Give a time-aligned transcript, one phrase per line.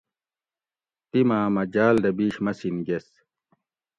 [1.09, 3.07] تِیماٞ مٞہ جاٞل دہ بِیش مسِین گیس